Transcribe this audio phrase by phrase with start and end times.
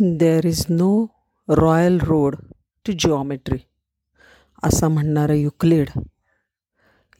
[0.00, 1.06] There is no
[1.48, 2.34] royal road
[2.86, 3.58] to geometry
[4.62, 5.88] असं म्हणणारं Euclid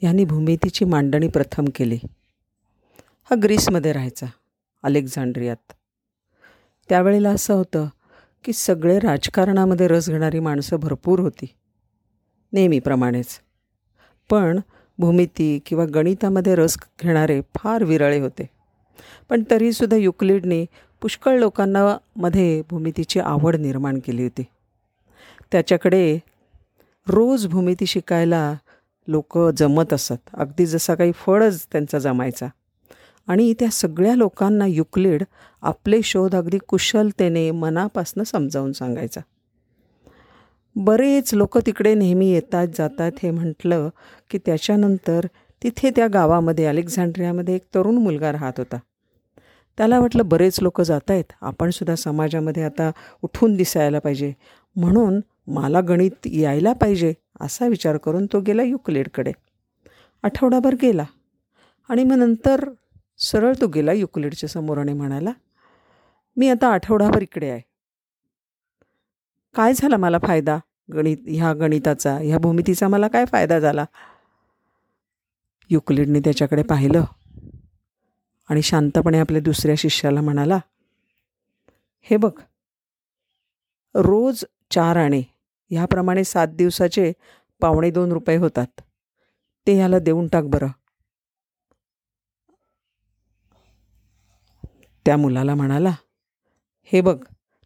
[0.02, 1.98] यांनी भूमितीची मांडणी प्रथम केली.
[3.30, 4.26] हा ग्रीसमध्ये राहायचा
[4.82, 5.72] अलेक्झांड्रियात.
[6.88, 7.88] त्यावेळेला असं होतं
[8.44, 11.46] की सगळे राजकारणामध्ये रस घेणारी माणसं भरपूर होती
[12.52, 13.40] नेहमीप्रमाणेच.
[14.30, 14.60] पण
[14.98, 18.50] भूमिती किंवा गणितामध्ये रस घेणारे फार विरळे होते.
[19.28, 20.66] पण तरीसुद्धा युक्लिडने
[21.06, 24.42] पुष्कळ लोकांना मध्ये भूमितीची आवड निर्माण केली होती.
[25.52, 26.18] त्याच्याकडे
[27.08, 28.54] रोज भूमिती शिकायला
[29.08, 30.30] लोक जमत असत.
[30.34, 32.46] अगदी जसा काही फळच त्यांचा जमायचा.
[33.26, 35.22] आणि त्या सगळ्या लोकांना युक्लिड
[35.62, 39.20] आपले शोध अगदी कुशलतेने मनापासनं समजावून सांगायचा.
[40.76, 43.88] बरेच लोक तिकडे नेहमी येतात जातात हे म्हटलं
[44.30, 45.26] की त्याच्यानंतर
[45.62, 48.76] तिथे त्या गावामध्ये अलेक्झांड्रियामध्ये एक तरुण मुलगा राहत होता.
[49.78, 52.90] त्याला वाटलं बरेच लोक जात आहेत आपणसुद्धा समाजामध्ये आता
[53.22, 54.32] उठून दिसायला पाहिजे.
[54.76, 59.32] म्हणून मला गणित यायला पाहिजे असा विचार करून तो गेला युक्लेडकडे.
[60.22, 61.04] आठवडाभर गेला.
[61.88, 62.68] आणि मग नंतर
[63.18, 65.30] सरळ तो गेला युक्लेडच्या समोर आणि म्हणाला
[66.36, 67.60] मी आता आठवडाभर इकडे आहे.
[69.54, 70.58] काय झाला मला फायदा?
[70.94, 73.84] गणित ह्या गणिताचा ह्या भूमितीचा मला काय फायदा झाला?
[75.70, 77.04] युक्लिडने त्याच्याकडे पाहिलं.
[78.50, 80.58] आणि शांतपणे आपल्या दुसऱ्या शिष्याला म्हणाला
[82.00, 82.40] हे बघ
[83.94, 85.22] रोज चार आणे
[85.70, 87.12] ह्याप्रमाणे सात दिवसाचे
[87.60, 88.80] पावणे दोन रुपये होतात.
[89.66, 90.68] ते ह्याला देऊन टाक बरं.
[95.06, 95.90] त्या मुलाला म्हणाला
[96.82, 97.24] हे बघ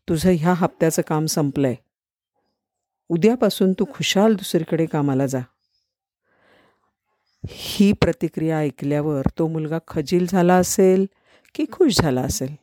[0.08, 1.76] तुझं ह्या हप्त्याचं काम संपलं आहे
[3.08, 5.40] उद्यापासून तू खुशाल दुसरीकडे कामाला जा.
[7.48, 11.06] ही प्रतिक्रिया ऐकल्यावर तो मुलगा खजील झाला असेल
[11.54, 12.54] की खुश झाला असेल?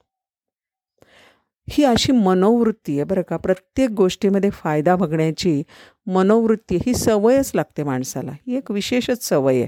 [1.69, 3.37] ही अशी मनोवृत्ती आहे बरं का.
[3.37, 5.63] प्रत्येक गोष्टीमध्ये फायदा बघण्याची
[6.07, 8.31] मनोवृत्ती ही सवयच लागते माणसाला.
[8.31, 9.67] ही एक विशेषच सवय आहे.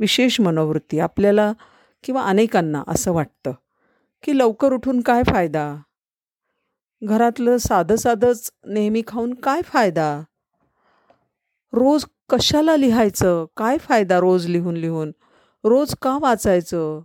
[0.00, 1.52] विशेष मनोवृत्ती आपल्याला
[2.04, 3.52] किंवा अनेकांना असं वाटतं
[4.22, 5.76] की लवकर उठून काय फायदा?
[7.02, 10.22] घरातलं साधं साधंच नेहमी खाऊन काय फायदा?
[11.72, 13.44] रोज कशाला लिहायचं?
[13.56, 15.12] काय फायदा रोज लिहून लिहून?
[15.64, 17.00] रोज का वाचायचं?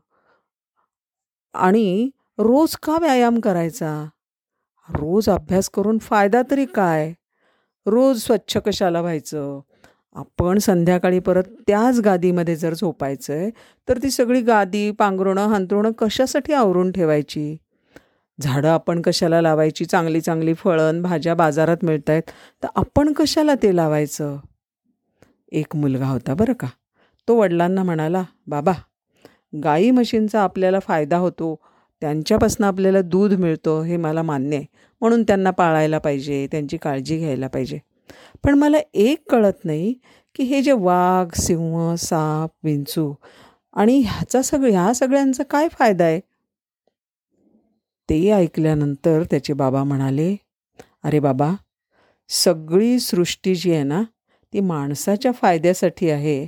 [1.54, 4.06] आणि रोज का व्यायाम करायचा?
[4.90, 7.14] रोज अभ्यास करून फायदा तरी काय?
[7.86, 9.60] रोज स्वच्छ कशाला व्हायचं?
[10.16, 13.50] आपण संध्याकाळी परत त्याच गादीमध्ये जर झोपायचं आहे
[13.88, 17.58] तर ती सगळी गादी पांघरुणं हंतरुणं कशासाठी आवरून ठेवायची?
[18.40, 19.86] झाडं आपण कशाला लावायची?
[19.86, 22.24] चांगली चांगली फळं भाज्या बाजारात मिळत आहेत
[22.64, 24.38] तर आपण कशाला ते लावायचं?
[25.54, 26.68] एक मुलगा होता बरं का.
[27.28, 28.72] तो वडिलांना म्हणाला बाबा
[29.64, 31.56] गाई म्हशींचा आपल्याला फायदा होतो.
[32.02, 34.66] त्यांच्यापासून आपल्याला दूध मिळतो हे मला मान्य आहे.
[35.02, 37.80] म्हणून त्यांना पाळायला पाहिजे त्यांची काळजी घ्यायला पाहिजे.
[38.44, 39.94] पण मला एक कळत नाही
[40.36, 43.14] की हे जे वाघ सिंह साप विंचू
[43.74, 46.20] आणि ह्याचा सगळं ह्या सगळ्यांचा काय फायदा आहे?
[48.10, 50.36] ते ऐकल्यानंतर त्याचे बाबा म्हणाले
[51.04, 51.52] अरे बाबा
[52.30, 54.04] सगळी सृष्टी जी आहे ना
[54.54, 56.48] ती माणसाच्या फायद्यासाठी आहे.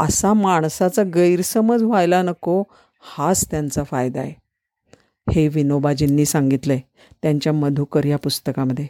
[0.00, 2.62] असा माणसाचा गैरसमज व्हायला नको
[3.00, 4.34] हाच त्यांचा फायदा आहे.
[5.32, 6.82] हे विनोबाजींनी सांगितलं आहे
[7.22, 8.86] त्यांच्या मधुकर या पुस्तकामध्ये.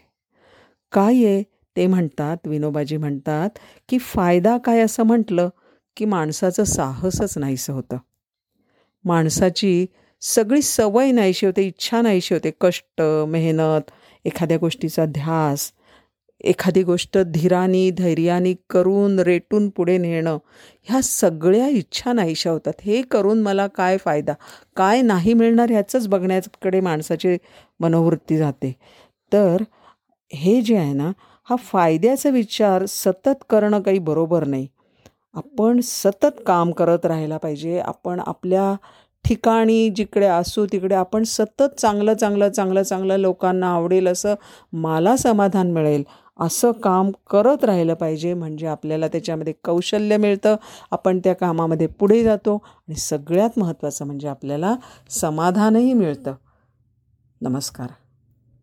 [0.93, 1.43] काय आहे?
[1.77, 3.50] ते म्हणतात विनोबाजी म्हणतात
[3.89, 5.49] की फायदा काय असं म्हटलं
[5.97, 7.97] की माणसाचं साहसच नाहीसं होतं.
[9.05, 9.87] माणसाची
[10.21, 13.91] सगळी सवय नाहीशी होते इच्छा नाहीशी होते कष्ट मेहनत
[14.25, 15.73] एखाद्या गोष्टीचा ध्यास
[16.44, 20.38] एखादी गोष्ट धीरानी धैर्याने करून रेटून पुढे नेणं
[20.88, 22.72] ह्या सगळ्या इच्छा नाहीशा होतात.
[22.82, 24.32] हे करून मला काय फायदा?
[24.77, 27.37] काय नाही मिळणार ह्याचंच बघण्याकडे माणसाची
[27.81, 28.72] मनोवृत्ती जाते.
[29.32, 29.62] तर
[30.32, 31.10] हे जे आहे ना
[31.49, 34.66] हा फायद्याचा विचार सतत करणं काही बरोबर नाही.
[35.34, 37.78] आपण सतत काम करत राहायला पाहिजे.
[37.78, 38.75] आपण आपल्या
[39.25, 44.35] ठिकाणी जिकडे असू तिकडे आपण सतत चांगलं चांगलं चांगलं चांगलं लोकांना आवडेल असं
[44.73, 46.02] मला समाधान मिळेल.
[46.40, 50.56] असं काम करत राहिलं पाहिजे म्हणजे आपल्याला त्याच्यामध्ये कौशल्य मिळतं
[50.90, 54.75] आपण त्या कामामध्ये पुढे जातो आणि सगळ्यात महत्त्वाचं म्हणजे आपल्याला
[55.10, 56.34] समाधानही मिळतं.
[57.40, 57.86] नमस्कार.